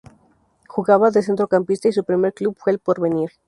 Jugaba 0.67 1.11
de 1.11 1.21
centrocampista 1.21 1.87
y 1.87 1.91
su 1.91 2.03
primer 2.03 2.33
club 2.33 2.57
fue 2.57 2.71
El 2.71 2.79
Porvenir. 2.79 3.29